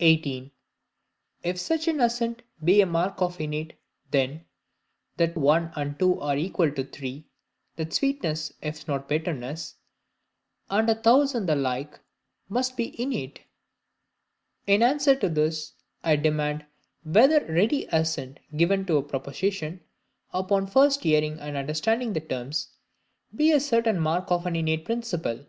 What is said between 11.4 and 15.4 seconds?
the like, must be innate. In answer to